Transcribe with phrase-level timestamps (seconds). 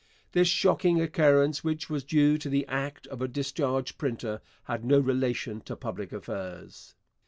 [0.31, 4.97] This shocking occurrence, which was due to the act of a discharged printer, had no
[4.99, 6.95] relation to public affairs.